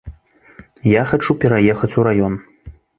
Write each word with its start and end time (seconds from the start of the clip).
Я 0.99 1.03
хачу 1.13 1.37
пераехаць 1.47 1.95
у 1.99 2.11
раён. 2.13 2.45